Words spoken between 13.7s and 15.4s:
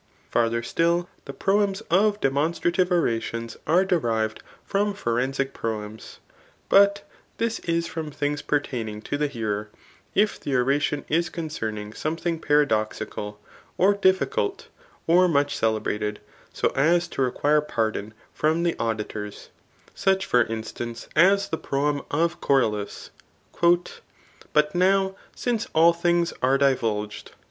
or difficult, or